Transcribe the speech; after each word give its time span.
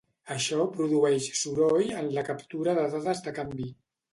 Això 0.35 0.63
produeix 0.77 1.27
soroll 1.41 1.93
en 1.99 2.09
la 2.17 2.25
captura 2.31 2.77
de 2.81 2.87
dades 2.97 3.25
de 3.29 3.39
canvi. 3.41 3.71